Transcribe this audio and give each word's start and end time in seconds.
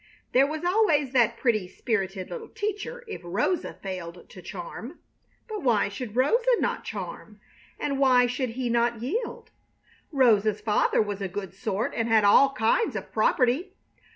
There 0.31 0.47
was 0.47 0.63
always 0.63 1.13
that 1.13 1.37
pretty, 1.37 1.67
spirited 1.67 2.31
little 2.31 2.49
teacher 2.49 3.03
if 3.07 3.21
Rosa 3.23 3.75
failed 3.83 4.27
to 4.31 4.41
charm. 4.41 4.97
But 5.47 5.61
why 5.61 5.89
should 5.89 6.15
Rosa 6.15 6.49
not 6.57 6.83
charm? 6.83 7.39
And 7.79 7.99
why 7.99 8.25
should 8.25 8.49
he 8.57 8.67
not 8.67 9.03
yield? 9.03 9.51
Rosa's 10.11 10.59
father 10.59 11.03
was 11.03 11.21
a 11.21 11.27
good 11.27 11.53
sort 11.53 11.93
and 11.95 12.09
had 12.09 12.23
all 12.23 12.53
kinds 12.53 12.95
of 12.95 13.11
property. 13.11 13.75